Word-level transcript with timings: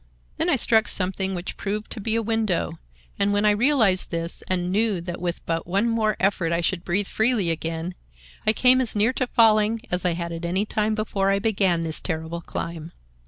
Then 0.37 0.49
I 0.49 0.55
struck 0.55 0.87
something 0.87 1.35
which 1.35 1.57
proved 1.57 1.91
to 1.91 1.99
be 2.01 2.15
a 2.15 2.23
window; 2.23 2.79
and 3.19 3.31
when 3.31 3.45
I 3.45 3.51
realized 3.51 4.09
this 4.09 4.41
and 4.47 4.71
knew 4.71 4.99
that 4.99 5.21
with 5.21 5.45
but 5.45 5.67
one 5.67 5.87
more 5.87 6.17
effort 6.19 6.51
I 6.51 6.59
should 6.59 6.83
breathe 6.83 7.05
freely 7.07 7.51
again, 7.51 7.93
I 8.47 8.51
came 8.51 8.81
as 8.81 8.95
near 8.95 9.13
falling 9.31 9.79
as 9.91 10.03
I 10.03 10.13
had 10.13 10.31
at 10.31 10.43
any 10.43 10.65
time 10.65 10.95
before 10.95 11.29
I 11.29 11.37
began 11.37 11.81
this 11.81 12.01
terrible 12.01 12.41
climb. 12.41 12.93